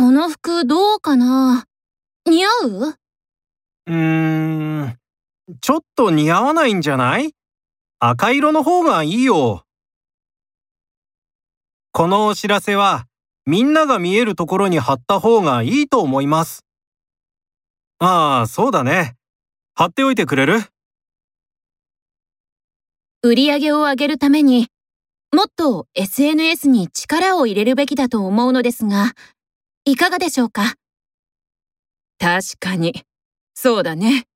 [0.00, 1.66] この服どうかな？
[2.24, 2.94] 似合う？
[3.86, 4.96] うーん、
[5.60, 7.34] ちょっと似合わないんじゃない？
[7.98, 9.66] 赤色の方がいいよ。
[11.92, 13.08] このお知らせは
[13.44, 16.64] みんなが見えるところに貼った方がいいと思います。
[17.98, 19.16] ああ、そうだね。
[19.74, 20.62] 貼っておいてくれる？
[23.22, 24.68] 売り上げを上げるために
[25.30, 29.12] もっと SNS に力を入れるべきだと思うのですが、
[29.86, 30.74] いかがでしょうか？
[32.18, 33.02] 確かに。
[33.54, 34.26] そうだね。